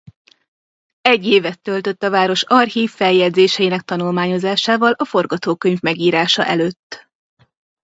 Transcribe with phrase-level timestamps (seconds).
[1.01, 7.07] Egy évet töltött a város archív feljegyzéseinek tanulmányozásával a forgatókönyv megírása előtt.